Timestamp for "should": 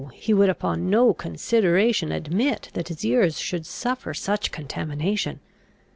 3.39-3.67